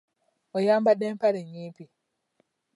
Oyambadde 0.55 1.05
mpale 1.15 1.39
nnyimpi? 1.43 1.85